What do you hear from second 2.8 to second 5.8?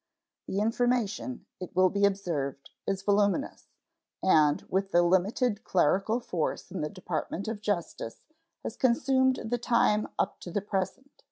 is voluminous, and, with the limited